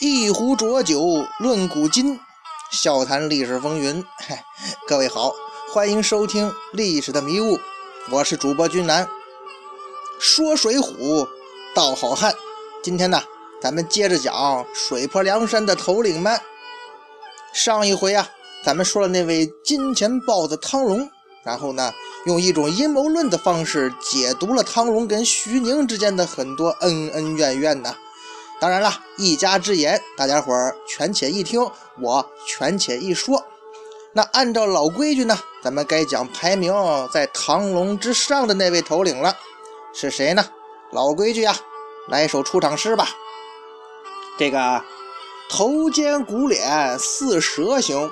[0.00, 2.20] 一壶浊酒论古今，
[2.70, 4.04] 笑谈历史风云。
[4.86, 5.34] 各位好，
[5.72, 7.56] 欢迎收听《历史的迷雾》，
[8.08, 9.08] 我是主播君南。
[10.20, 11.26] 说水浒
[11.74, 12.32] 道好汉，
[12.80, 13.20] 今天呢，
[13.60, 16.40] 咱们接着讲水泊梁山的头领们。
[17.52, 18.28] 上一回啊，
[18.64, 21.10] 咱们说了那位金钱豹子汤龙，
[21.42, 21.92] 然后呢，
[22.24, 27.96] 用一种阴谋论的方式解读了汤龙跟徐宁之间的很多恩恩怨怨呐。
[28.60, 31.70] 当然了，一家之言，大家伙儿权且一听，
[32.00, 33.44] 我权且一说。
[34.12, 36.74] 那按照老规矩呢，咱们该讲排名
[37.12, 39.36] 在唐龙之上的那位头领了，
[39.94, 40.44] 是谁呢？
[40.90, 41.54] 老规矩呀，
[42.08, 43.08] 来一首出场诗吧。
[44.38, 44.82] 这个
[45.48, 48.10] 头尖骨脸似蛇形，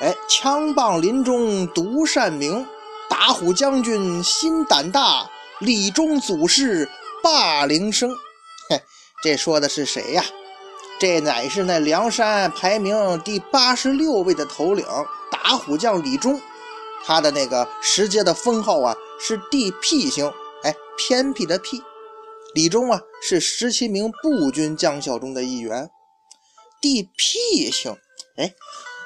[0.00, 2.64] 哎，枪棒林中独善名，
[3.08, 6.88] 打虎将军心胆大，李忠祖师
[7.20, 8.14] 霸凌生。
[9.22, 10.24] 这说的是谁呀？
[11.00, 14.84] 这乃是那梁山排名第八十六位的头领
[15.30, 16.40] 打虎将李忠，
[17.04, 20.32] 他的那个石阶的封号啊是地僻星，
[20.64, 21.82] 哎，偏僻的僻。
[22.54, 25.88] 李忠啊是十七名步军将校中的一员。
[26.80, 27.96] 地僻星，
[28.36, 28.52] 哎，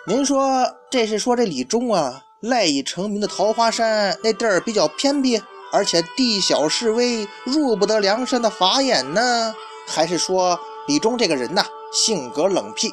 [0.07, 9.55] 您说这是说这李忠啊赖以成名的桃花山那地儿比较偏僻，而且地小势微，入不得梁山的法眼呢？
[9.87, 12.93] 还是说李忠这个人呐，性格冷僻，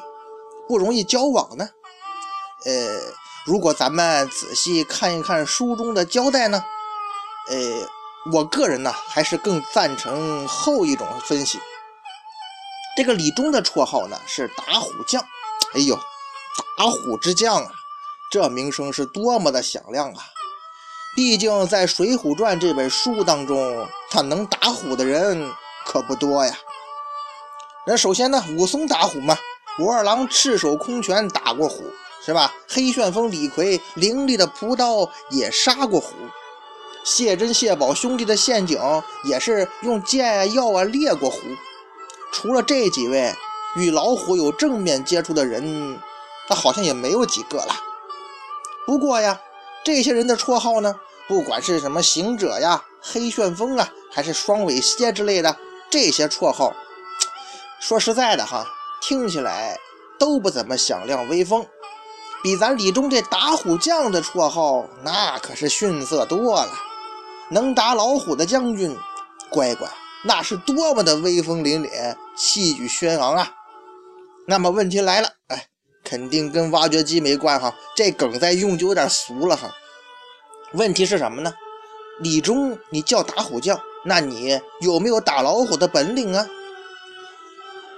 [0.68, 1.68] 不容易交往呢？
[2.64, 3.00] 呃，
[3.46, 6.64] 如果咱们仔细看一看书中的交代呢，
[7.48, 7.56] 呃，
[8.32, 11.58] 我个人呢还是更赞成后一种分析。
[12.96, 15.22] 这个李忠的绰号呢是打虎将，
[15.74, 15.98] 哎呦，
[16.76, 17.70] 打虎之将啊，
[18.30, 20.22] 这名声是多么的响亮啊！
[21.16, 25.50] 毕竟在《水浒传》这本书当中，他能打虎的人
[25.86, 26.56] 可不多呀。
[27.86, 29.36] 那首先呢，武松打虎嘛，
[29.78, 31.82] 武二郎赤手空拳打过虎，
[32.24, 32.52] 是吧？
[32.68, 36.12] 黑旋风李逵凌厉的朴刀也杀过虎，
[37.04, 38.78] 谢珍、谢宝兄弟的陷阱
[39.24, 41.38] 也是用剑啊、药啊猎过虎。
[42.32, 43.34] 除了这几位
[43.76, 45.98] 与老虎有正面接触的人，
[46.48, 47.74] 那好像也没有几个了。
[48.86, 49.40] 不过呀，
[49.82, 50.94] 这些人的绰号呢，
[51.26, 55.56] 不管是什么行者呀、黑旋风啊，还是双尾蝎之类的
[55.88, 56.74] 这些绰号。
[57.80, 58.66] 说实在的哈，
[59.00, 59.76] 听起来
[60.18, 61.66] 都不怎么响亮威风，
[62.42, 66.70] 比咱李忠这打虎将的绰号那可是逊色多了。
[67.50, 68.96] 能打老虎的将军，
[69.48, 69.88] 乖乖，
[70.24, 73.50] 那是多么的威风凛凛、气宇轩昂啊！
[74.46, 75.66] 那么问题来了，哎，
[76.04, 79.74] 肯定跟挖掘机没关哈，这梗再用就有点俗了哈。
[80.74, 81.52] 问题是什么呢？
[82.20, 86.46] 李忠，你叫打虎将，那你有没有打老虎的本领啊？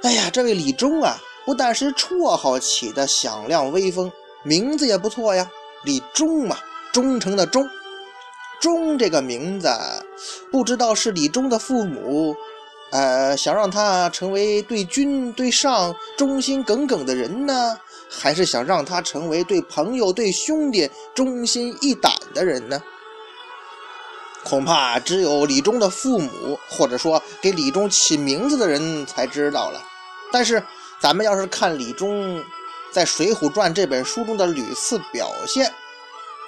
[0.03, 4.11] 哎呀，这位李忠啊，不但是绰号起的响亮威风，
[4.43, 5.49] 名字也不错呀。
[5.85, 6.59] 李忠嘛，
[6.93, 7.69] 忠诚的忠，
[8.61, 9.69] 忠这个名字，
[10.51, 12.35] 不知道是李忠的父母，
[12.91, 17.79] 呃，想让他成为对君对上忠心耿耿的人呢，
[18.11, 22.83] 还是想让他成为对朋友对兄弟忠心义胆的人呢？
[24.43, 29.81] 恐怕只有李忠的父母，或者说给李忠起名字的人才知道了。
[30.33, 30.63] 但是，
[30.99, 32.43] 咱们要是看李忠
[32.91, 35.73] 在《水浒传》这本书中的屡次表现，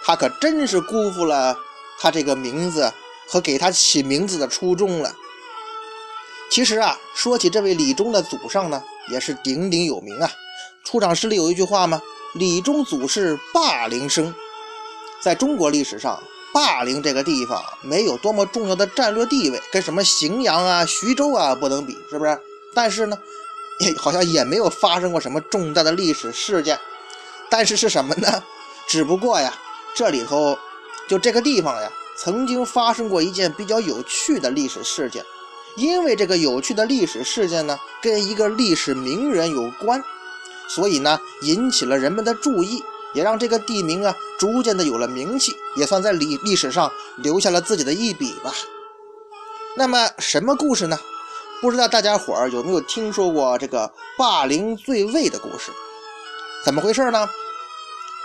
[0.02, 1.56] 他可真是辜负了
[1.98, 2.92] 他这个名字
[3.28, 5.14] 和给他起名字的初衷了。
[6.50, 10.30] 其实啊，说起这位李忠的祖上呢，也是鼎鼎有名啊。
[10.82, 12.00] 出场诗里有一句话吗？
[12.34, 14.34] 李忠祖是霸陵生。
[15.20, 16.22] 在中国历史上，
[16.52, 22.38] 霸陵这个地方没有多么重要的战略地位，跟什么荥阳啊、徐州啊不能比，是不是？
[22.74, 23.18] 但是呢。
[23.80, 26.78] 也好像也没有发生过什么重大的历史事件，
[27.50, 28.42] 但是是什么呢？
[28.86, 29.54] 只不过呀，
[29.94, 30.58] 这里头
[31.08, 35.24] 就这个地方呀，曾经发生过一件比较有趣的历史事件。
[35.76, 40.00] 因为这个有趣的历史事件呢，跟一个历史名人有关，
[40.68, 42.80] 所以呢，引起了人们的注意，
[43.12, 48.54] 也让这个地名啊，逐渐的有了名气，也算在历历史上留下了自己的一笔吧。
[49.76, 50.96] 那么，什么故事呢？
[51.60, 55.72] 不知道大家伙儿有没有听说过这个霸陵醉尉的故事？
[56.64, 57.28] 怎么回事呢？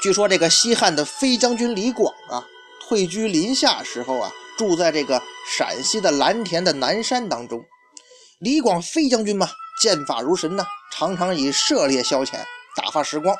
[0.01, 2.45] 据说这个西汉的飞将军李广啊，
[2.81, 5.21] 退居临夏时候啊，住在这个
[5.57, 7.63] 陕西的蓝田的南山当中。
[8.39, 9.49] 李广飞将军嘛，
[9.81, 12.39] 剑法如神呢，常常以射猎消遣，
[12.75, 13.35] 打发时光。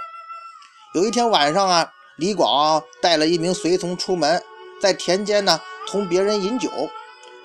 [0.93, 4.41] 有一天晚上啊，李广带了一名随从出门，
[4.81, 6.69] 在田间呢同别人饮酒，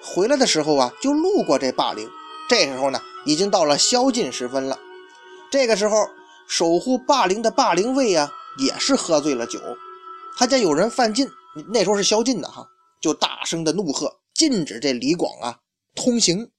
[0.03, 2.09] 回来的时候啊，就路过这霸陵。
[2.49, 4.79] 这时候呢，已经到了宵禁时分了。
[5.51, 6.07] 这个时候，
[6.49, 9.61] 守护霸陵的霸陵尉啊，也是喝醉了酒。
[10.37, 11.29] 他见有人犯禁，
[11.73, 12.67] 那时候是宵禁的哈，
[13.01, 15.59] 就大声的怒喝，禁止这李广啊
[15.95, 16.51] 通行。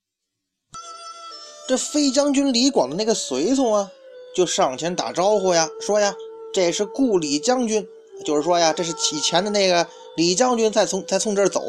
[1.67, 3.89] 这飞将军李广的那个随从啊，
[4.35, 6.13] 就上前打招呼呀，说呀
[6.53, 7.85] ：“这是顾李将军，
[8.23, 11.61] 就是说呀，这是以前的那个李将军在从才从这儿走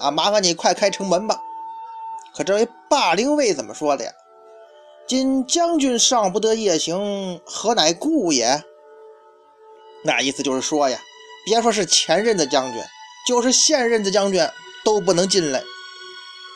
[0.00, 1.36] 啊，麻烦你快开城门吧。”
[2.34, 4.12] 可这位霸陵尉怎么说的呀？
[5.06, 8.62] 今将军尚不得夜行，何乃故也？
[10.04, 10.98] 那意思就是说呀，
[11.44, 12.82] 别说是前任的将军，
[13.26, 14.48] 就是现任的将军
[14.84, 15.62] 都不能进来。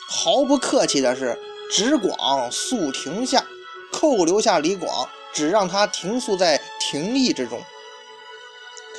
[0.08, 1.38] 毫不客气的是。
[1.68, 3.44] 只广速停下，
[3.92, 7.60] 扣留下李广，只让他停宿在廷邑之中。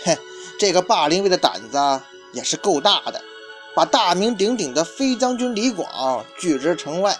[0.03, 0.17] 嘿，
[0.59, 2.01] 这个霸陵尉的胆子
[2.33, 3.23] 也是够大的，
[3.77, 7.15] 把大名鼎鼎的飞将军李广拒之城外。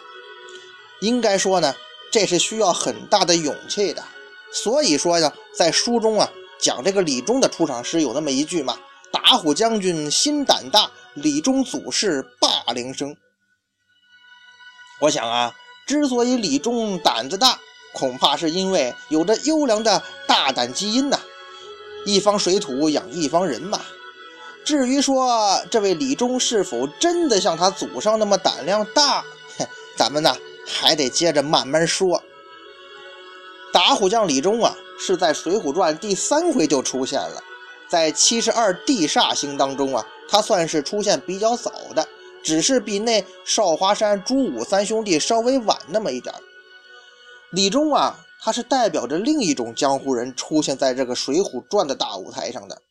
[1.01, 1.75] 应该说呢，
[2.11, 4.03] 这是需要很大的勇气的。
[4.51, 6.27] 所以说呀，在书中啊
[6.59, 8.75] 讲这个李忠的出场诗有那么一句嘛
[9.13, 13.15] ：“打虎将军心胆大，李忠祖师霸陵生。”
[15.01, 15.53] 我想啊，
[15.85, 17.59] 之所以李忠胆子大，
[17.93, 21.19] 恐怕是因为有着优良的大胆基因呐。
[22.03, 23.79] 一方水土养一方人嘛。
[24.67, 29.23] 至于说这位李忠是否真的像他祖上那么胆量大，
[29.95, 30.35] 咱们呢
[30.67, 32.21] 还得接着慢慢说。
[33.71, 37.41] 打虎将李忠啊，是在《水浒传》第三回就出现了，
[37.87, 42.05] 在七十二地煞星当中啊，他算是出现比较早的。
[42.43, 46.35] 只是比那少华山朱武三兄弟稍微晚那么一点
[47.51, 52.81] 李忠啊，他是代表着另一种江湖人出现在这个《水浒传》的大舞台上的。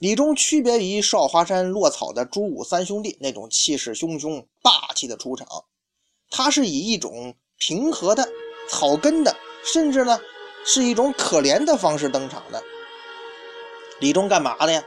[0.00, 5.46] 李忠区别于少华山落草的朱武三兄弟那种气势汹汹、霸气的出场，
[6.30, 8.26] 他是以一种平和的、
[8.70, 10.18] 草根的，甚至呢
[10.64, 12.62] 是一种可怜的方式登场的。
[13.98, 14.82] 李忠干嘛的呀？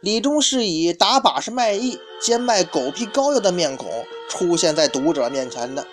[0.00, 5.84] 李忠是以打把式卖艺兼卖狗皮膏药的面孔出现在读者面前的。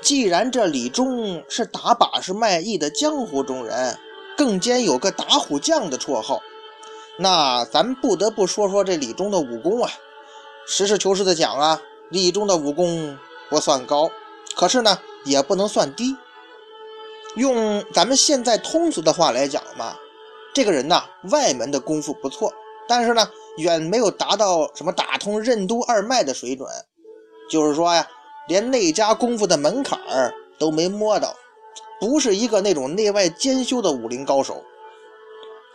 [0.00, 3.98] 既然这李忠是打把式卖艺的江湖中人，
[4.36, 6.42] 更兼有个打虎将的绰号，
[7.18, 9.90] 那咱不得不说说这李忠的武功啊。
[10.66, 11.80] 实事求是的讲啊，
[12.10, 13.16] 李忠的武功
[13.48, 14.10] 不算高，
[14.54, 16.16] 可是呢，也不能算低。
[17.36, 19.96] 用咱们现在通俗的话来讲嘛。
[20.54, 22.52] 这个人呐，外门的功夫不错，
[22.88, 23.28] 但是呢，
[23.58, 26.68] 远没有达到什么打通任督二脉的水准。
[27.50, 28.06] 就是说呀，
[28.48, 31.36] 连内家功夫的门槛儿都没摸到，
[32.00, 34.62] 不是一个那种内外兼修的武林高手。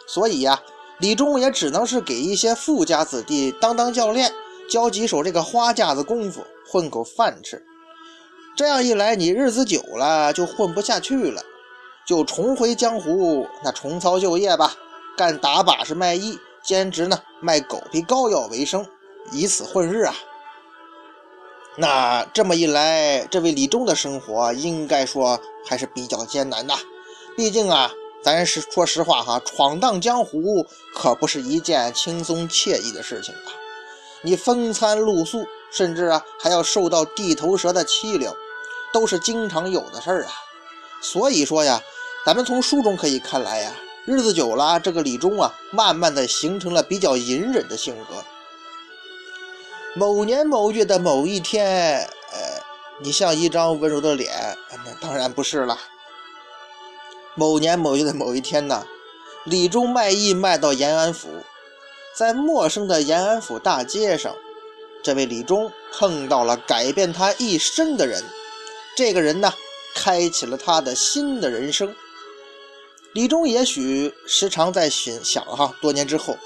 [0.07, 0.61] 所以呀，
[0.99, 4.31] 李忠也只能是给一些富家子弟当当教练，
[4.69, 7.63] 教几手这个花架子功夫，混口饭吃。
[8.57, 11.41] 这样一来，你日子久了就混不下去了。
[12.05, 14.73] 就重回江湖，那重操旧业吧，
[15.15, 18.85] 干打把式卖艺，兼职呢卖狗皮膏药为生，
[19.31, 20.13] 以此混日啊。
[21.77, 26.73] 那这么一来，这位李忠的生活应该说还是比较艰难的。
[27.35, 27.91] 毕竟啊，
[28.23, 33.51] 咱是说实话哈，闯荡江湖可不是一件轻松惬意的事情啊。
[34.21, 38.31] 你风餐露宿，甚至啊还要受到地头蛇的欺凌，
[38.93, 40.31] 都是经常有的事儿啊。
[41.01, 41.81] 所以说呀。
[42.23, 43.73] 咱们从书中可以看来呀，
[44.05, 48.23] 日子久了，这个李忠啊，慢慢的形成了比较隐忍的性格。
[49.93, 52.63] 某年某月的某一天，呃，
[53.01, 55.77] 你像一张温柔的脸，那当然不是了。
[57.35, 58.85] 某年某月的某一天呢，
[59.43, 61.27] 李忠卖艺卖到延安府，
[62.15, 64.33] 在陌生的延安府大街上，
[65.03, 68.23] 这位李忠碰到了改变他一生的人，
[68.95, 69.53] 这个人呢，
[69.93, 71.93] 开启了他的新的人生。
[73.11, 76.37] 李忠也许时常在寻想哈，多年之后，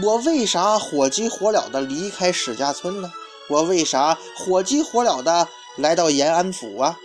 [0.00, 3.12] 我为啥火急火燎的离开史家村呢？
[3.48, 5.46] 我为啥火急火燎的
[5.76, 6.96] 来到延安府啊？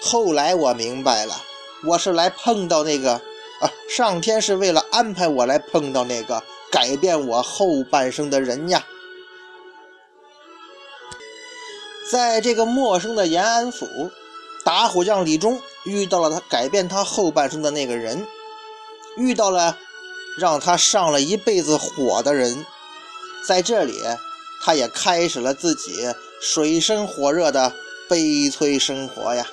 [0.00, 1.34] 后来我明白了，
[1.84, 3.12] 我是来碰到那个
[3.60, 8.82] 啊，上天是为了安排我来碰到那个改变我后半生的人呀。
[12.10, 14.10] 在这个陌生的延安府，
[14.64, 15.60] 打虎将李忠。
[15.84, 18.24] 遇到了他改变他后半生的那个人，
[19.16, 19.76] 遇到了
[20.38, 22.64] 让他上了一辈子火的人，
[23.46, 24.00] 在这里，
[24.64, 26.06] 他也开始了自己
[26.40, 27.72] 水深火热的
[28.08, 29.46] 悲催生活呀。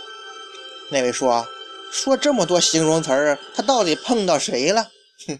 [0.90, 1.48] 那位说
[1.92, 4.88] 说这么多形容词儿，他到底碰到谁了？
[5.28, 5.40] 哼，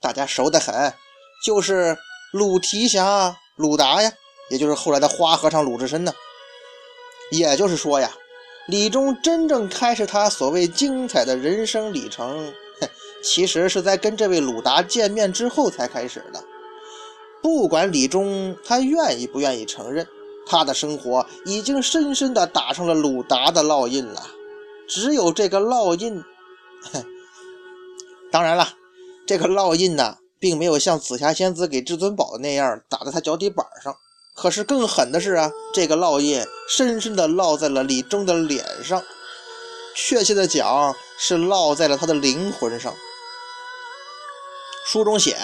[0.00, 0.92] 大家熟得很，
[1.44, 1.96] 就是
[2.32, 4.12] 鲁提辖鲁达呀，
[4.50, 6.12] 也就是后来的花和尚鲁智深呢。
[7.30, 8.10] 也就是说呀。
[8.66, 12.52] 李忠真正开始他所谓精彩的人生里程，
[13.22, 16.42] 其实是在跟这位鲁达见面之后才开始的。
[17.42, 20.06] 不管李忠他愿意不愿意承认，
[20.46, 24.26] 他的生活已经深深地打上了鲁达的烙印了。
[24.86, 26.22] 只有这个烙印，
[28.30, 28.74] 当然了，
[29.26, 33.96] 这个烙印呢，并没有像紫霞仙子给至尊宝那样打在他脚底板上。
[34.34, 39.02] 可是更狠的是啊，这个烙印深深地烙在了李忠的脸上，
[39.94, 42.94] 确切的讲是烙在了他的灵魂上。
[44.92, 45.36] 书中写，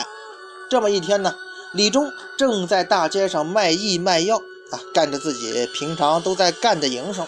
[0.69, 1.37] 这么一天呢，
[1.73, 4.39] 李忠正在大街上卖艺卖药
[4.73, 7.25] 啊，干着自己平常都在干的营生，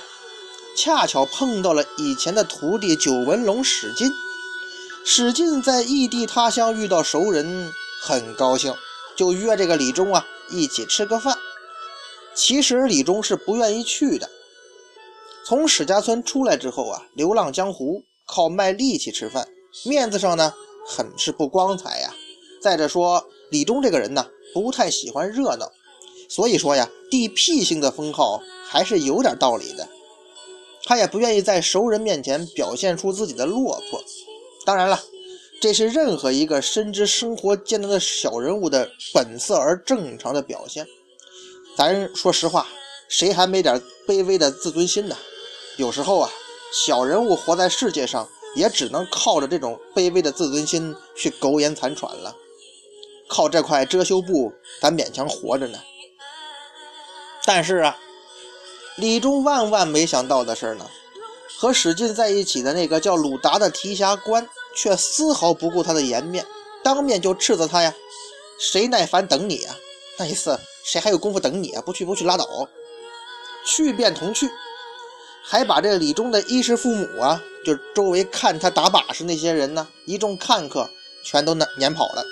[0.76, 4.12] 恰巧碰到了以前的徒弟九纹龙史进。
[5.04, 7.72] 史进在异地他乡遇到熟人，
[8.02, 8.74] 很高兴，
[9.14, 11.38] 就约这个李忠啊一起吃个饭。
[12.34, 14.28] 其实李忠是不愿意去的。
[15.44, 19.46] 从史家村出来之后啊，流浪江湖，靠卖力气吃饭，
[19.84, 20.52] 面子上呢
[20.88, 22.14] 很是不光彩呀。
[22.62, 25.70] 再者说，李忠这个人呢不太喜欢热闹，
[26.28, 29.86] 所以说呀，地僻性的封号还是有点道理的。
[30.84, 34.02] 他也不愿意在熟人面前表现出自己的落魄。
[34.64, 34.98] 当然了，
[35.60, 40.86] 这是任何一个深知生活艰难的小人物的本色而正常的表现。
[41.76, 42.66] 咱说实话，
[43.08, 45.16] 谁还没点卑微的自尊心呢？
[45.76, 46.30] 有时候啊，
[46.72, 48.28] 小人物活在世界上，
[48.58, 52.34] 也只能靠着这种卑微的自尊心去苟延残喘了。
[53.28, 55.78] 靠这块遮羞布，咱勉强活着呢。
[57.44, 57.96] 但是啊，
[58.96, 60.90] 李忠万万没想到的是呢，
[61.58, 66.44] 和史进在一起的那个叫鲁达的提辖官，却丝毫不顾他的颜面，
[66.82, 67.94] 当面就斥责他呀
[68.58, 69.76] ：“谁耐烦等你啊？
[70.18, 71.82] 那一次。”谁还有功夫等你啊？
[71.82, 72.46] 不去不去，拉倒。
[73.66, 74.48] 去便同去，
[75.50, 80.90] 还把这李忠的衣食父母啊，就周围看他打把式那些人呢，一众看客
[81.24, 82.22] 全都撵撵跑了。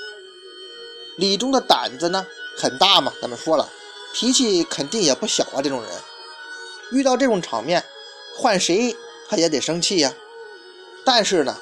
[1.17, 2.27] 李忠的胆子呢
[2.59, 3.71] 很大嘛，咱们说了，
[4.13, 5.63] 脾气肯定也不小啊。
[5.63, 5.91] 这种人
[6.93, 7.83] 遇到这种场面，
[8.37, 8.95] 换谁
[9.31, 10.13] 他也得生气呀。
[11.03, 11.57] 但是呢，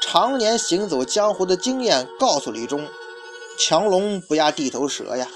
[0.00, 2.88] 常年行走江湖的经验告诉李忠，
[3.58, 5.28] 强龙不压地头蛇呀。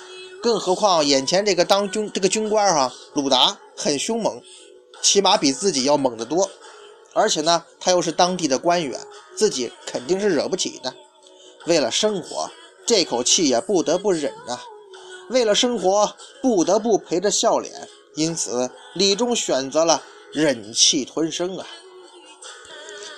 [0.43, 4.43] 更何况眼前这个当军这个军官哈鲁达很凶猛，
[5.03, 6.49] 起码比自己要猛得多。
[7.13, 8.99] 而且呢，他又是当地的官员，
[9.37, 10.95] 自己肯定是惹不起的。
[11.67, 12.51] 为了生活，
[12.87, 14.65] 这口气也不得不忍啊。
[15.29, 17.89] 为了生活，不得不陪着笑脸。
[18.15, 21.67] 因此，李忠选择了忍气吞声啊。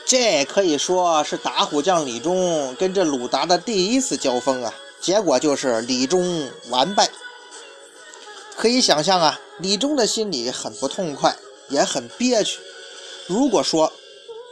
[0.06, 4.74] 这可以说是打虎将李忠跟这鲁达的第一次交锋啊。
[5.00, 7.10] 结果就是李忠完败。
[8.56, 11.36] 可以想象啊，李忠的心里很不痛快，
[11.68, 12.60] 也很憋屈。
[13.26, 13.92] 如果说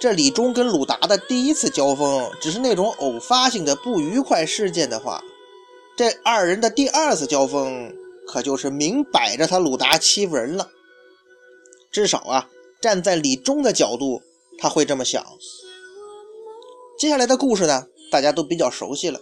[0.01, 5.23] 这李忠跟鲁达的第一次交锋只是那种偶发性的不愉快事件的话，
[5.97, 7.95] 这二人的第二次交锋
[8.27, 10.71] 可就是明摆着他鲁达欺负人了。
[11.91, 12.49] 至少啊，
[12.81, 14.23] 站在李忠的角度，
[14.59, 15.25] 他会这么想。
[16.99, 19.21] 接下来的故事呢，大家都比较熟悉了。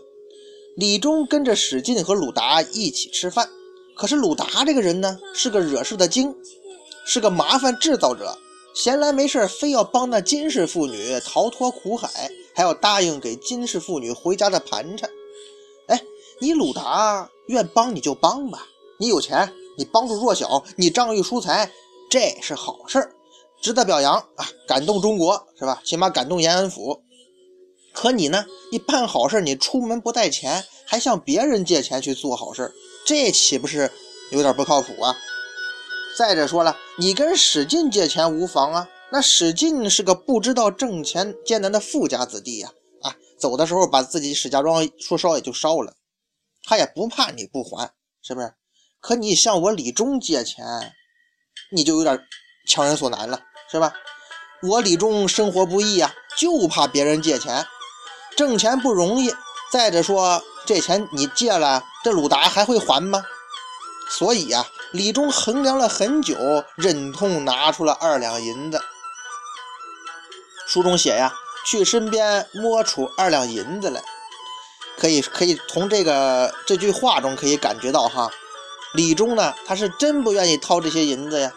[0.77, 3.51] 李忠跟着史进和鲁达一起吃饭，
[3.97, 6.33] 可是鲁达这个人呢，是个惹事的精，
[7.07, 8.37] 是个麻烦制造者，
[8.75, 15.11] 闲来没事非要帮那金氏妇女逃脱苦海，还要答应给金氏妇女回家的盘缠。
[15.87, 16.01] 哎，
[16.41, 18.67] 你鲁达愿帮你就帮吧，
[18.99, 21.71] 你有钱，你帮助弱小，你仗义疏财，
[22.09, 23.13] 这是好事，
[23.61, 25.83] 值得表扬啊，感动中国是吧？
[25.85, 27.03] 起码感动延安府。
[27.93, 28.47] 可你呢？
[28.71, 32.73] 你办好事，你出门不带钱，还向别人借钱去做好事，
[33.05, 33.91] 这岂不是
[34.31, 35.17] 有点不靠谱啊？
[36.21, 38.87] 再者说了，你跟史进借钱无妨啊。
[39.11, 42.69] 那史进是个不知道挣钱艰难的富家子弟呀，
[43.01, 45.95] 啊，走的时候把自己史家庄说烧也就烧了，
[46.63, 48.53] 他也不怕你不还，是不是？
[49.01, 50.93] 可你向我李忠借钱，
[51.73, 52.21] 你就有点
[52.69, 53.95] 强人所难了，是吧？
[54.63, 57.65] 我李忠生活不易呀，就怕别人借钱。
[58.37, 59.33] 挣钱不容易，
[59.73, 63.25] 再者说这钱你借了，这鲁达还会还吗？
[64.11, 66.37] 所以呀，李忠衡量了很久，
[66.75, 68.81] 忍痛拿出了二两银子。
[70.67, 71.33] 书中写呀，
[71.65, 74.03] 去身边摸出二两银子来，
[74.99, 78.31] 可以可以从这个这句话中可以感觉到哈，
[78.95, 81.53] 李忠呢他是真不愿意掏这些银子呀，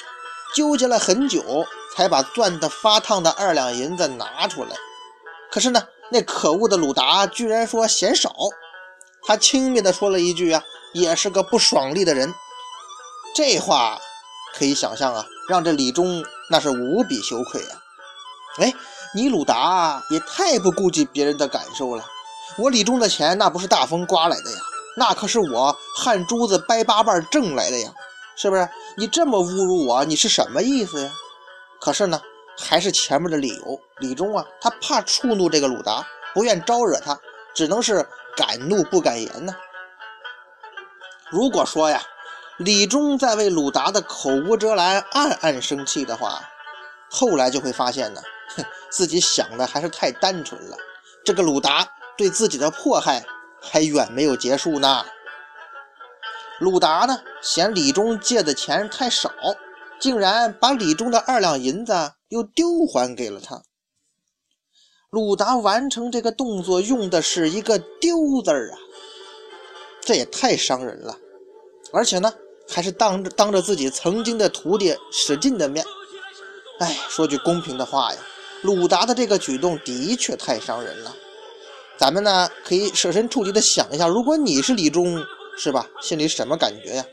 [0.55, 4.75] 纠结了很久，才把攥得发烫的二两银子拿出来。
[5.51, 5.87] 可是呢。
[6.11, 8.35] 那可恶的鲁达居然说嫌少，
[9.25, 12.31] 他轻蔑地说了一句啊，也是个不爽利的人。
[13.35, 13.99] 这话
[14.55, 17.81] 可以想象啊，让这李忠那是无比羞愧啊！
[18.59, 18.71] 哎，
[19.15, 22.05] 你鲁达也太不顾及别人的感受了。
[22.57, 24.57] 我李忠的钱那不是大风刮来的呀，
[24.97, 27.91] 那可是我汗珠子掰八瓣挣来的呀，
[28.35, 28.69] 是不是？
[28.95, 31.11] 你这么侮辱我，你是什么意思呀？
[31.81, 32.21] 可是呢，
[32.59, 37.19] 还是前面的理由，李忠啊，他怕触怒这个鲁达，不愿招惹他，
[37.55, 39.55] 只能是敢怒不敢言呢。
[41.31, 42.03] 如果说呀，
[42.59, 46.41] 李忠在为鲁达的口无遮拦暗暗生气的话，
[47.09, 48.21] 后来就会发现呢，
[48.55, 50.77] 哼， 自己想的还是太单纯了。
[51.25, 53.25] 这个鲁达对自己的迫害
[53.61, 55.03] 还远没有结束呢。
[56.59, 59.31] 鲁达呢，嫌李忠借的钱太少，
[59.99, 63.63] 竟然把李忠的二两银子又丢还给了他。
[65.09, 68.77] 鲁达完成这个动作用的是一个“丢”字儿啊，
[70.01, 71.17] 这也太伤人了。
[71.91, 72.33] 而且呢，
[72.69, 75.85] 还是当着当着自己曾经的徒弟史进的面。
[76.79, 78.19] 哎，说句公平的话呀，
[78.61, 81.15] 鲁达的这个举动的确太伤人了。
[81.97, 85.23] 咱们呢，可以设身处地的想一下，如果你是李忠，
[85.57, 85.87] 是吧？
[86.01, 87.05] 心里什么感觉呀？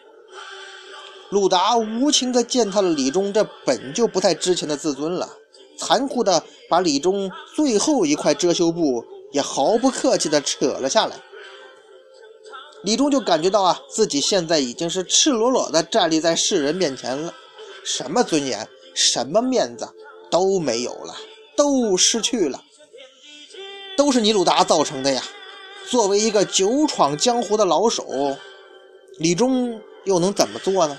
[1.29, 5.29] 鲁达无情的践踏了李忠这本就不太值钱的自尊了，
[5.79, 11.17] 残酷的把李忠最后一块遮羞布也毫不客气的扯了下来。
[12.83, 17.35] 李忠就感觉到啊，自己现在已经是赤裸裸的站立在世人面前了，
[17.85, 19.87] 什么尊严、什么面子
[20.31, 21.15] 都没有了，
[21.55, 22.63] 都失去了，
[23.99, 25.23] 都是你鲁达造成的呀！
[25.91, 28.39] 作为一个久闯江湖的老手，
[29.19, 30.99] 李忠又能怎么做呢？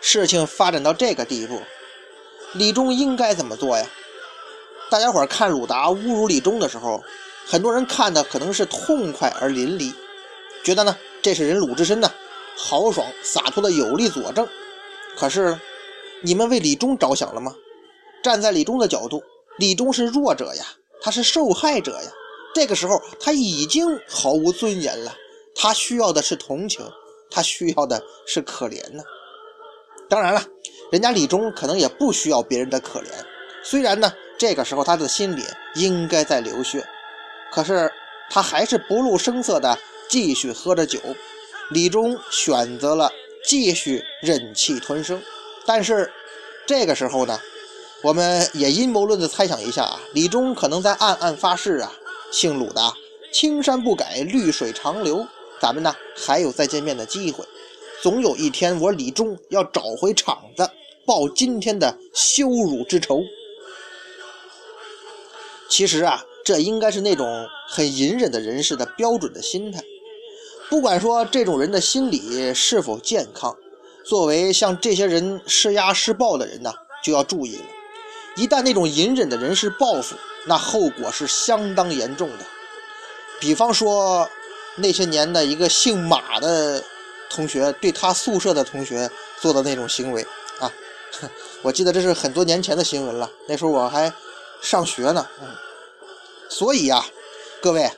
[0.00, 1.60] 事情发展到这个地步，
[2.54, 3.86] 李忠应该怎么做呀？
[4.88, 7.02] 大家伙看鲁达侮辱李忠的时候，
[7.44, 9.92] 很多人看的可能是痛快而淋漓。
[10.64, 12.10] 觉得呢，这是人鲁智深呢，
[12.56, 14.46] 豪爽洒脱的有力佐证。
[15.16, 15.58] 可是，
[16.22, 17.54] 你们为李忠着想了吗？
[18.22, 19.22] 站在李忠的角度，
[19.58, 20.64] 李忠是弱者呀，
[21.00, 22.10] 他是受害者呀。
[22.54, 25.14] 这个时候他已经毫无尊严了，
[25.54, 26.84] 他需要的是同情，
[27.30, 29.02] 他需要的是可怜呢。
[30.08, 30.42] 当然了，
[30.90, 33.06] 人家李忠可能也不需要别人的可怜。
[33.62, 35.42] 虽然呢，这个时候他的心里
[35.74, 36.84] 应该在流血，
[37.52, 37.90] 可是
[38.30, 39.78] 他还是不露声色的。
[40.08, 41.00] 继续喝着酒，
[41.70, 43.10] 李忠选择了
[43.44, 45.22] 继续忍气吞声。
[45.64, 46.12] 但是
[46.66, 47.40] 这个时候呢，
[48.02, 51.92] 我们也阴谋论的猜想一下啊，李忠可能在暗暗发誓啊，
[52.30, 52.92] 姓鲁的，
[53.32, 55.26] 青山不改，绿水长流，
[55.60, 57.44] 咱们呢还有再见面的机会。
[58.02, 60.70] 总有一天，我李忠要找回场子，
[61.04, 63.22] 报今天的羞辱之仇。
[65.68, 69.82] 其实啊，这应该是那种很隐忍的人士的标准的心态。
[70.68, 73.56] 不管说这种人的心理是否健康，
[74.04, 76.72] 作为向这些人施压施暴的人呢，
[77.04, 77.64] 就要注意了。
[78.36, 82.44] 一旦那种隐忍的人是报复，那后果是相当严重的。
[83.40, 84.28] 比方说，
[84.76, 86.82] 那些年的一个姓马的
[87.30, 89.08] 同学对他宿舍的同学
[89.40, 90.26] 做的那种行为
[90.58, 90.70] 啊，
[91.62, 94.12] 我记得这是很多年前的新闻了，那时候我还
[94.60, 95.26] 上学呢。
[95.40, 95.48] 嗯，
[96.50, 97.04] 所以呀，
[97.62, 97.88] 各位。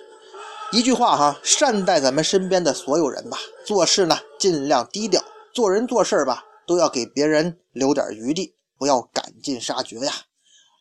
[0.71, 3.39] 一句话哈，善待咱们身边的所有人吧。
[3.65, 5.19] 做事呢，尽量低调；
[5.55, 10.13] 做人做事吧，都要给别人留点余地，不要赶尽杀绝呀。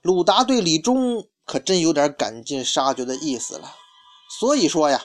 [0.02, 3.76] 鲁达对李忠可真有点赶尽杀绝的意思了。
[4.38, 5.02] 所以说呀，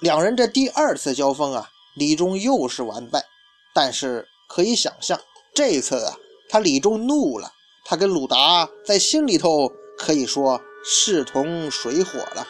[0.00, 3.24] 两人这第二次交锋啊，李忠又是完败。
[3.72, 5.20] 但是可以想象，
[5.54, 6.16] 这次啊，
[6.48, 7.52] 他李忠怒了，
[7.84, 12.44] 他跟鲁达在心里头可以说势同水火了。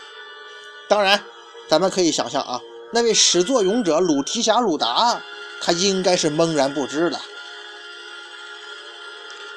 [0.89, 1.23] 当然。
[1.73, 2.61] 咱们可以想象啊，
[2.93, 5.19] 那位始作俑者鲁提辖鲁达，
[5.63, 7.19] 他应该是懵然不知的。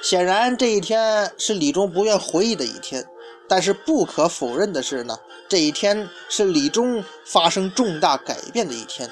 [0.01, 3.05] 显然，这一天是李忠不愿回忆的一天。
[3.49, 9.11] 但是不可否认的是呢，这一天是李忠发生重大改变的一天。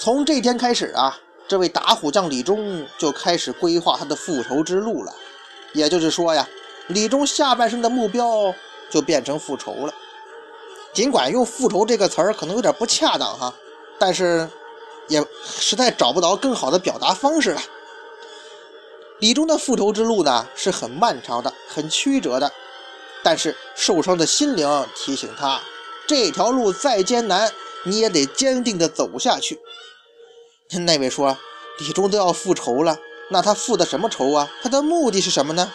[0.00, 5.14] 从这天开始啊，这位打虎将李忠就开始规划他的复仇之路了。
[5.74, 6.48] 也就是说呀，
[6.86, 8.54] 李忠下半生的目标
[8.88, 9.92] 就变成复仇了。
[10.92, 13.54] 尽管用“复仇”这个词儿可能有点不恰当哈，
[13.98, 14.48] 但是
[15.08, 17.62] 也实在找不到更好的表达方式了。
[19.18, 22.52] 李忠的复仇之路呢是很漫长的、很曲折的，
[23.22, 25.62] 但是受伤的心灵提醒他，
[26.06, 27.50] 这条路再艰难，
[27.84, 29.60] 你也得坚定地走下去。
[30.84, 31.38] 那位说
[31.78, 32.98] 李忠都要复仇了，
[33.30, 34.50] 那他复的什么仇啊？
[34.62, 35.72] 他的目的是什么呢？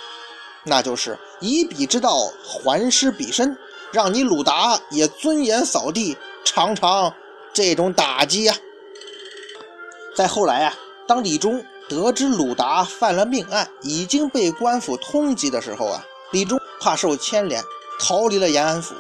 [0.64, 3.58] 那就是以彼之道还施彼身。
[3.92, 7.14] 让你鲁达也尊严扫地，尝尝
[7.54, 8.56] 这种打击呀！
[10.16, 10.76] 再后来啊，
[11.08, 17.64] 当李忠得知鲁达犯了命案，已经被官府通缉的时候啊，李忠怕受牵连，
[18.00, 18.94] 逃离了延安府。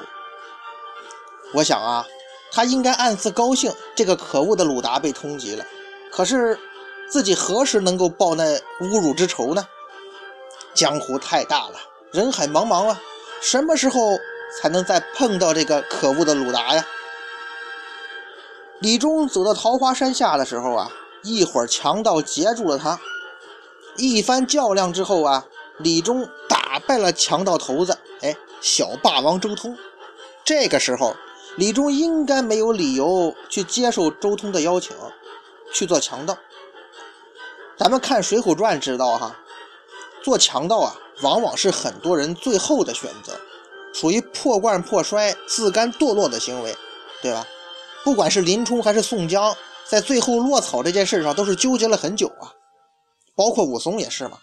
[1.53, 2.05] 我想啊，
[2.51, 5.65] 他应该暗自高兴，这个可恶的鲁达被通缉了。
[6.11, 6.57] 可是
[7.09, 8.43] 自己何时能够报那
[8.81, 9.67] 侮辱之仇呢？
[10.73, 11.75] 江湖太大了，
[12.11, 13.01] 人海茫茫啊，
[13.41, 14.17] 什么时候
[14.55, 16.85] 才能再碰到这个可恶的鲁达呀？
[18.79, 20.91] 李忠走到桃花山下的时候啊，
[21.23, 22.99] 一伙强盗截住了他。
[23.95, 25.45] 一番较量之后啊，
[25.79, 29.77] 李忠打败了强盗头子，哎，小霸王周通。
[30.43, 31.15] 这个时候。
[31.55, 34.95] 李忠应该没有理由去接受周通的邀请，
[35.73, 36.37] 去做强盗。
[37.75, 39.35] 咱们看《水浒传》知道哈，
[40.21, 43.33] 做强盗啊，往往是很多人最后的选择，
[43.99, 46.75] 属于破罐破摔、自甘堕落的行为，
[47.21, 47.47] 对吧？
[48.03, 49.55] 不管是林冲还是宋江，
[49.89, 52.53] 在最后落草这件事上都是纠结了很久啊。
[53.35, 54.37] 包括武松也是嘛，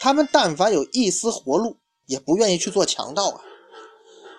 [0.00, 3.40] 他们但凡有一丝活路，也不愿意去做强盗啊。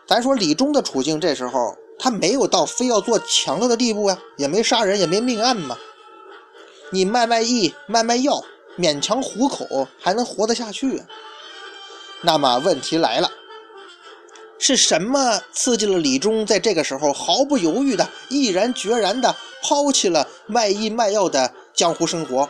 [0.08, 1.76] 咱说李忠的处境，这时候。
[2.00, 5.76] 他没有到非要做强盗的地步呀，也没杀人，也没命案嘛。
[6.92, 8.40] 你卖卖艺，卖卖药，
[8.78, 11.08] 勉强糊口，还能活得下去啊？
[12.22, 13.32] 那么问题来了，
[14.60, 22.50] 是什么刺激了李忠在这个时候毫不犹豫的、毅然决然的抛弃了卖艺卖药的江湖生活，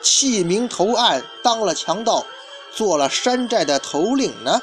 [0.00, 2.24] 弃明投暗，当了强盗，
[2.72, 4.60] 做了山寨的头领呢？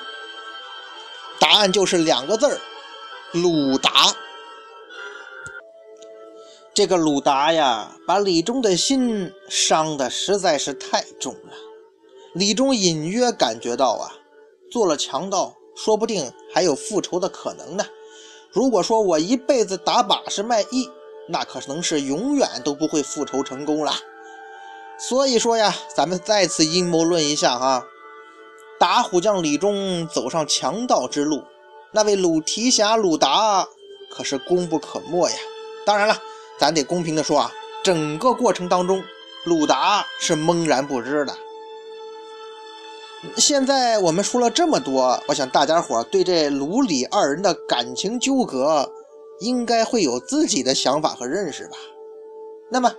[1.40, 2.60] 答案就是两个字儿：
[3.34, 4.16] 鲁达。
[6.74, 11.54] 这个鲁达呀，把李忠的心伤的实在是太重了。
[12.34, 14.12] 李忠隐约感觉到啊，
[14.72, 17.86] 做了强盗，说不定还有复仇的可能呢。
[18.50, 20.90] 如果说我一辈子打把式卖艺，
[21.28, 23.94] 那可能是永远都不会复仇成功了。
[24.98, 27.86] 所以说呀，咱们再次阴谋论一下哈，
[28.80, 31.44] 打虎将李忠走上强盗之路，
[31.92, 33.68] 那位鲁提辖鲁达
[34.10, 35.36] 可是功不可没呀。
[35.86, 36.18] 当然了。
[36.58, 37.52] 咱得公平的说啊，
[37.84, 39.04] 整个过程当中，
[39.44, 41.36] 鲁达是懵然不知的。
[43.38, 48.92] 现在我们说了这么多，我想大家伙对这鲁李二人的感情纠葛，
[49.40, 51.78] 应该会有自己的想法和认识吧？
[52.72, 52.94] 那么，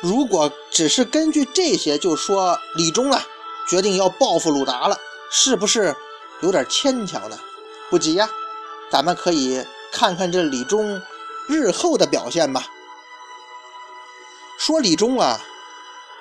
[0.00, 3.26] 如果只是根据这些就说李忠啊
[3.68, 4.96] 决定要报复鲁达了，
[5.30, 5.94] 是不是
[6.42, 7.38] 有点牵强呢？
[7.90, 8.28] 不急呀，
[8.90, 11.00] 咱们可以看看这李忠
[11.48, 12.66] 日后的表现吧。
[14.58, 15.40] 说李忠啊，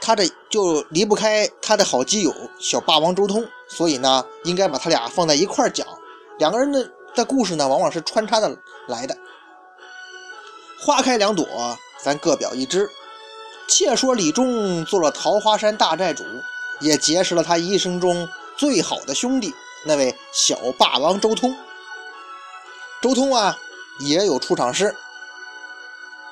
[0.05, 5.87] 他这就离不开他的好基友小霸王周通，所以呢，应该把他俩放在一块儿讲。
[6.39, 8.53] 两个人的的故事呢，往往是穿插的
[8.89, 9.15] 来的。
[10.77, 11.47] 花开两朵，
[12.03, 12.89] 咱各表一枝。
[13.65, 16.25] 且说李忠做了桃花山大寨主，
[16.81, 19.53] 也结识了他一生中最好的兄弟，
[19.85, 21.55] 那位小霸王周通。
[23.01, 23.57] 周通啊，
[24.01, 24.93] 也有出场诗，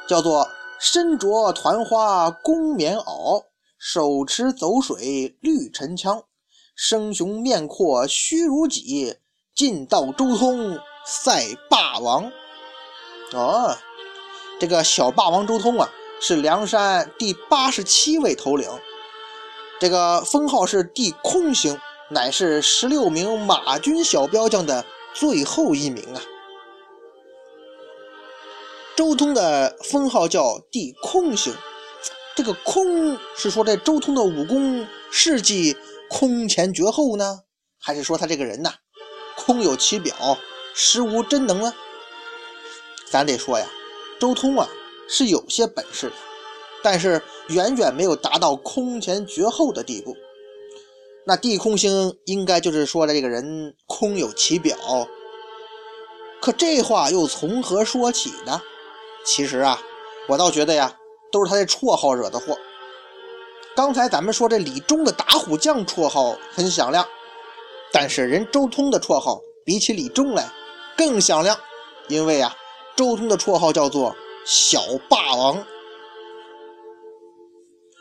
[0.05, 0.49] 叫做。
[0.83, 3.43] 身着团花公棉袄，
[3.83, 6.25] 手持走水绿沉枪，
[6.75, 9.15] 生雄面阔须如戟，
[9.55, 12.31] 尽道周通赛霸王。
[13.33, 13.75] 哦，
[14.59, 15.89] 这个小霸王周通啊，
[16.21, 18.69] 是梁山第八十七位头领，
[19.79, 21.75] 这个封号是地空星，
[22.11, 26.21] 乃是十六名马军小标将的最后一名啊。
[28.95, 31.51] 周通的封号叫地空星，
[32.35, 35.75] 这个空是说这周通的武功事迹
[36.09, 37.41] 空前绝后呢，
[37.79, 38.73] 还是说他这个人呐
[39.35, 40.37] 空有其表，
[40.73, 41.73] 实无真能呢？
[43.09, 43.67] 咱得说呀，
[44.19, 44.69] 周通啊
[45.09, 46.15] 是有些本事的，
[46.81, 50.15] 但是远远没有达到空前绝后的地步。
[51.25, 54.77] 那地空星应该就是说的这个人空有其表，
[56.41, 58.61] 可这话又从何说起呢？
[59.25, 59.79] 其实啊，
[60.29, 60.97] 我倒觉得呀，
[61.31, 62.57] 都是他这绰号惹的祸。
[63.75, 67.07] 刚才咱们说这李忠的打虎将绰号很响亮，
[67.91, 70.51] 但是人周通的绰号比起李忠来
[70.97, 71.57] 更响亮，
[72.09, 72.55] 因为啊，
[72.95, 74.15] 周通的绰号叫做
[74.45, 75.65] 小霸王。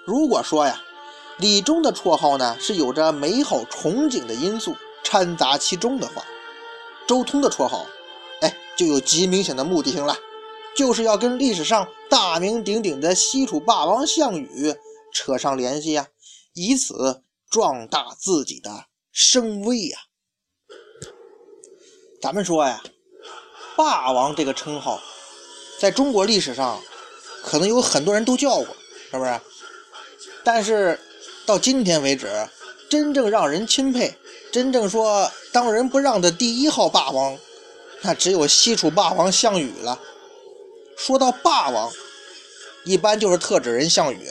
[0.05, 0.83] 如果说呀，
[1.39, 6.25] 李忠的绰号呢是有着美好憧憬的因素掺杂其中的话，
[7.07, 7.87] 周通的绰号，
[8.41, 10.17] 哎，就有极明显的目的性了。
[10.77, 14.75] 就是要跟历史上大名鼎鼎的西楚霸王项羽
[15.15, 16.09] 扯上联系呀，
[16.53, 19.99] 以此壮大自己的声威呀。
[22.21, 22.83] 咱们说呀，
[23.77, 25.01] 霸王这个称号，
[25.79, 26.83] 在中国历史上
[27.45, 28.67] 可能有很多人都叫过，
[29.13, 29.41] 是不是？
[30.43, 30.99] 但是
[31.47, 32.29] 到今天为止，
[32.91, 34.13] 真正让人钦佩、
[34.53, 37.39] 真正说当仁不让的第一号霸王，
[38.03, 39.99] 那只有西楚霸王项羽了。
[41.03, 41.91] 说到霸王，
[42.85, 44.31] 一般就是特指人项羽。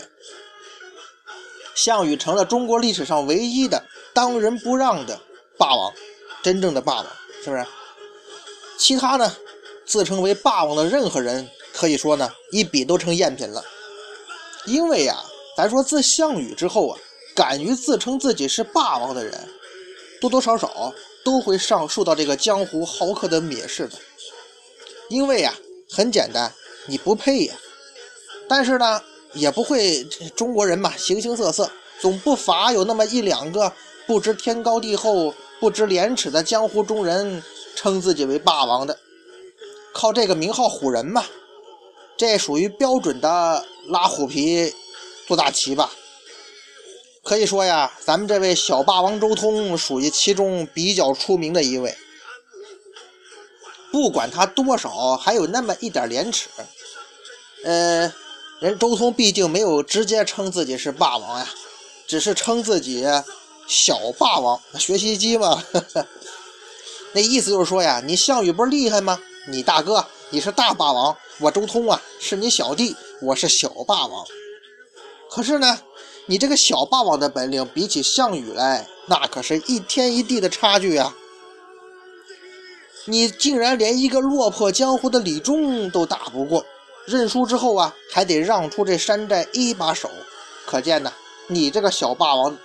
[1.74, 5.20] 项羽成了中国历史上唯一的当仁不让的
[5.58, 5.92] 霸王，
[6.44, 7.08] 真正的霸王，
[7.44, 7.66] 是不是？
[8.78, 9.36] 其他呢，
[9.84, 13.66] 自称为霸王的任何人，可以说呢，一比都成赝品了。
[14.66, 15.18] 因为呀，
[15.58, 17.00] 咱说自项羽之后啊，
[17.34, 19.50] 敢于自称自己是霸王的人，
[20.22, 20.94] 多多少少
[21.26, 23.98] 都会上受到这个江湖豪客的蔑视的。
[25.10, 25.56] 因为呀，
[25.92, 26.54] 很简单。
[26.88, 27.56] 你不配呀，
[28.48, 29.02] 但是呢，
[29.34, 30.04] 也不会
[30.36, 33.72] 中国人嘛，形形色色，总不乏有那么一两个
[34.08, 37.44] 不知天高地厚、不知廉耻的江湖中人，
[37.76, 38.98] 称自己为霸王的，
[39.94, 41.24] 靠这个名号唬人嘛。
[42.18, 44.74] 这属于标准的拉虎皮
[45.28, 45.92] 做大旗吧。
[47.24, 51.96] 可以说呀，咱们这位小霸王周通属于其中比较出名的一位。
[53.92, 56.50] 不管他多少，还有那么一点廉耻。
[57.64, 58.14] 呃，
[58.60, 61.48] 人周通毕竟没有直接称自己是霸王呀，
[62.08, 63.06] 只是称自己
[63.68, 65.64] 小霸王，学习机嘛。
[67.14, 69.20] 那意思就是说呀，你项羽不是厉害吗？
[69.48, 74.26] 你大哥你是大霸王，我周通啊是你小弟，我是小霸王。
[75.32, 75.80] 可是呢，
[76.28, 81.16] 你这个小霸王的本领比起项羽来，那可是一天一地的差距啊！
[83.10, 86.64] 你竟然连一个落魄江湖的李忠都打不过。
[87.06, 90.12] 认输之后啊，还得让出这山寨一把手，
[90.68, 91.12] 可见呢，
[91.48, 92.56] 你这个小霸王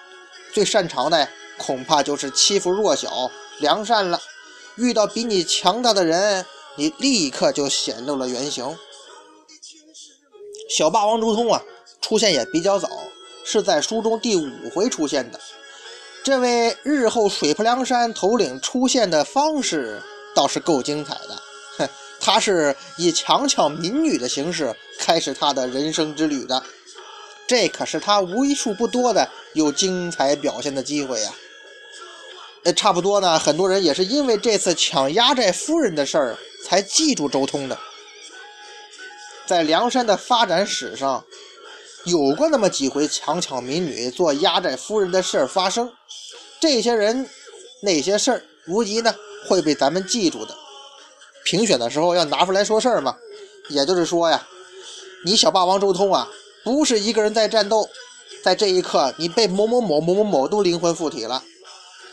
[0.52, 1.26] 最擅长的
[1.56, 4.20] 恐怕就是欺负弱小、良善了。
[4.76, 6.44] 遇到比你强大的人，
[6.76, 8.76] 你立刻就显露了原形。
[10.68, 11.62] 小霸王周通啊，
[12.02, 12.88] 出现也比较早，
[13.44, 15.40] 是在书中第五回出现的。
[16.22, 20.02] 这位日后水泊梁山头领出现的方式
[20.34, 21.42] 倒是够精彩的。
[21.78, 21.88] 哼
[22.20, 26.62] 他是以强抢民女的形式开始他的人生之旅的，
[27.46, 31.30] 这可是他为数不多的有精彩表现的机会呀。
[32.62, 37.78] 呃，差不多呢，很多人也是因为这次抢压寨夫人的事儿才记住周通的。
[39.44, 41.22] 在梁山的发展史上，
[42.04, 45.92] 有过那么几回强抢民女、做压寨夫人的事儿发生，
[46.58, 47.28] 这些人、
[47.82, 49.14] 那些事儿，无疑呢
[49.48, 50.54] 会被咱们记住的。
[51.44, 53.16] 评选的时候要拿出来说事儿嘛，
[53.68, 54.46] 也就是说呀，
[55.24, 56.28] 你小霸王周通啊，
[56.62, 57.88] 不是一个人在战斗，
[58.42, 61.42] 在这一刻，你被某某某某某某都灵魂附体了，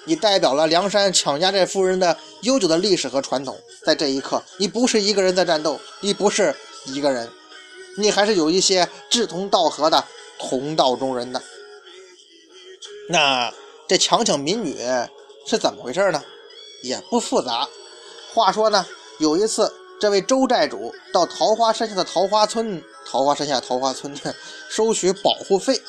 [0.04, 6.54] 你代表了梁山抢压寨夫人的悠久的历史和传统，在这一刻，你不是一个人在战斗，你不是
[6.88, 7.30] 一个人，
[7.98, 10.04] 你还是有一些志同道合的
[10.38, 11.42] 同道中人的。
[13.08, 13.54] 那
[13.88, 14.78] 这强抢民女
[15.48, 16.22] 是怎么回事呢？
[16.82, 17.68] 也不复杂，
[18.34, 18.86] 话说呢。
[19.20, 24.12] 有一次，这位周寨主到桃花山下的桃花村，桃花山下桃花村
[24.68, 25.80] 收取保护费，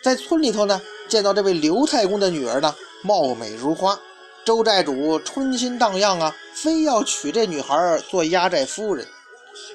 [0.00, 3.98] 在村里头呢，见到这位刘太公的女儿呢，貌美如花，
[4.44, 9.04] 周寨主春心荡漾啊，非要娶这女孩做压寨夫人。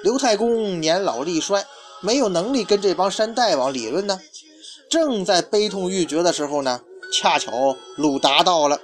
[0.01, 1.65] 刘太公年老力衰，
[1.99, 4.17] 没有能力跟这帮山大王理论呢，
[4.89, 6.79] 正在悲痛欲绝的时候呢，
[7.11, 8.79] 恰巧鲁达到了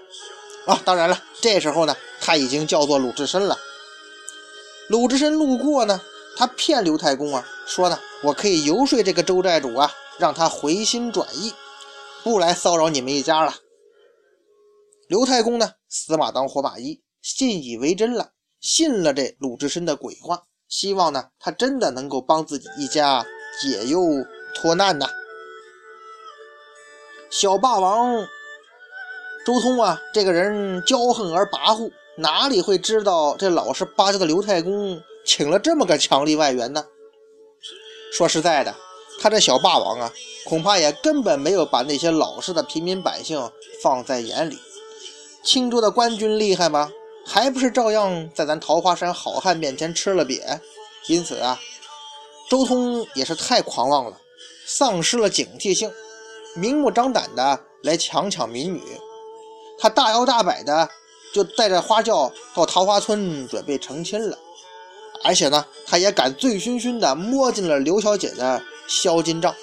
[0.67, 3.57] 啊，当然了，这时候呢，他已经叫做鲁智深了。
[4.89, 6.01] 鲁智深路过呢，
[6.35, 11.53] 他骗刘太公啊，说呢，我可以游说这个周寨主啊，让他回心转意，
[12.23, 13.55] 不来骚扰你们一家了。
[15.07, 23.25] 刘太公呢，死马当活马医，信以为真了，信了这鲁智深的鬼话，希望呢，他真的能够帮自己一家
[23.61, 24.01] 解忧
[24.53, 25.07] 脱难呐。
[27.29, 28.27] 小霸王
[29.47, 31.89] 周通啊，这个人骄横而跋扈。
[32.17, 36.83] 哪里会知道这老实巴交的刘太公请了这么个强力外援呢？
[38.11, 38.75] 说实在的，
[39.21, 40.11] 他这小霸王啊，
[40.43, 43.49] 恐怕也根本没有把那些老实的平民百姓
[43.81, 44.59] 放在眼里。
[45.45, 46.91] 青州的官军厉害吗？
[47.25, 50.59] 还不是照样在咱桃花山好汉面前吃了瘪。
[51.07, 51.57] 因此啊，
[52.49, 54.17] 周通也是太狂妄了，
[54.65, 55.89] 丧失了警惕性，
[56.53, 58.81] 明目张胆的来强抢民女，
[59.77, 60.89] 他大摇大摆的。
[61.33, 64.39] 就带着花轿到桃花村准备成亲了，
[65.23, 69.53] 而且呢，他也敢醉醺醺的摸进了刘小姐的销金帐。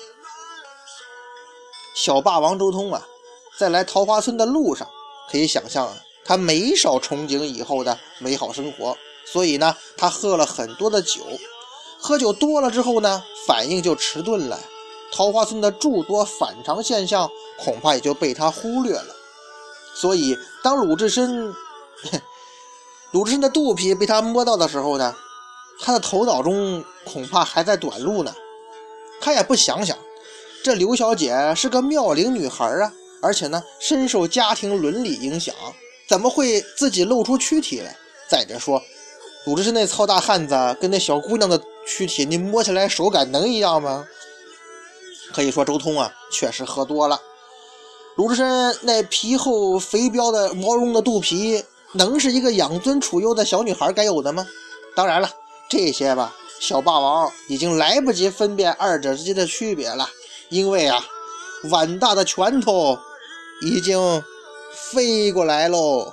[1.96, 3.08] 小霸王周通啊，
[3.58, 4.86] 在来桃花村的路上，
[5.32, 11.22] 可以想象啊，他没少憧憬以后的美好生活，所以呢，他喝了很多的酒。
[11.98, 14.60] 喝酒多了之后呢，反应就迟钝了，
[15.10, 19.16] 桃花村的诸多反常现象恐怕也就被他忽略了。
[19.94, 21.54] 所以，当鲁智深，
[23.12, 25.14] 鲁智深的肚皮被他摸到的时候呢，
[25.80, 28.34] 他的头脑中恐怕还在短路呢。
[29.20, 29.96] 他也不想想，
[30.62, 35.54] 这刘小姐是个妙龄女孩啊，而且呢，深受家庭伦理影响，
[36.08, 37.96] 怎么会自己露出躯体来？
[38.28, 38.82] 再者说，
[39.46, 44.06] 鲁智深那糙大汉子跟那小姑娘的躯体，你摸起来手感能一样吗？
[45.32, 47.18] 可以说，周通啊，确实喝多了。
[48.16, 54.46] 鲁智深那皮厚肥膘的毛绒的肚皮，能是一个养尊处优的小女孩该有的吗？
[54.94, 55.28] 当然了，
[55.68, 60.08] 这些吧，小霸王已经来不及分辨二者之间的区别了，
[60.48, 61.04] 因为啊，
[61.70, 62.96] 碗大的拳头
[63.62, 64.22] 已经
[64.72, 66.12] 飞过来喽。